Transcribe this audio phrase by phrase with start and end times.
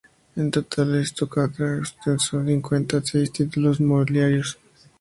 [0.35, 4.57] En total la aristócrata ostentó cincuenta y seis títulos nobiliarios.